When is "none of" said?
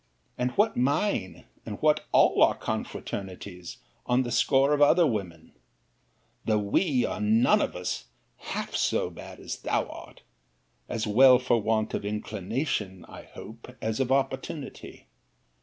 7.21-7.75